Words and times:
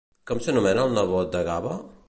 Com 0.29 0.39
s'anomena 0.45 0.87
el 0.89 0.95
nebot 0.99 1.33
d'Agave? 1.37 1.79